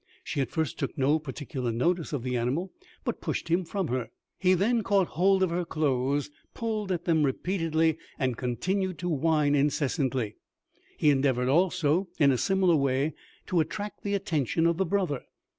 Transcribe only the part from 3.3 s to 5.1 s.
him from her. He then caught